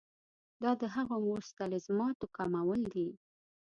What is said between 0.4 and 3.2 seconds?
دا د هغو مستلزماتو کمول دي.